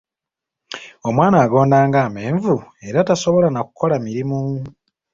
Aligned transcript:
Omwana 1.07 1.37
agonda 1.45 1.77
ng'amenvu 1.87 2.55
era 2.87 3.07
tasobola 3.07 3.47
na 3.51 3.61
kukola 3.67 3.95
mirimu. 4.05 4.39